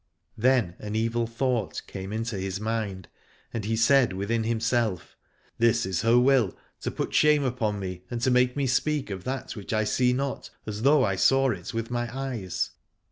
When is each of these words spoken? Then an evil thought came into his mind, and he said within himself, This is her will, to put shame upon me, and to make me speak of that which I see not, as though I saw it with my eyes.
Then 0.35 0.73
an 0.79 0.95
evil 0.95 1.27
thought 1.27 1.83
came 1.85 2.11
into 2.11 2.35
his 2.35 2.59
mind, 2.59 3.07
and 3.53 3.65
he 3.65 3.75
said 3.75 4.13
within 4.13 4.45
himself, 4.45 5.15
This 5.59 5.85
is 5.85 6.01
her 6.01 6.17
will, 6.17 6.57
to 6.79 6.89
put 6.89 7.13
shame 7.13 7.43
upon 7.43 7.79
me, 7.79 8.01
and 8.09 8.19
to 8.21 8.31
make 8.31 8.57
me 8.57 8.65
speak 8.65 9.11
of 9.11 9.25
that 9.25 9.55
which 9.55 9.73
I 9.73 9.83
see 9.83 10.11
not, 10.11 10.49
as 10.65 10.81
though 10.81 11.03
I 11.05 11.17
saw 11.17 11.51
it 11.51 11.71
with 11.71 11.91
my 11.91 12.09
eyes. 12.17 12.71